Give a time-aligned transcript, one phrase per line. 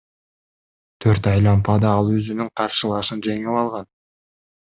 [1.05, 3.89] Төрт айлампада ал өзүнүн каршылашын жеңип алган.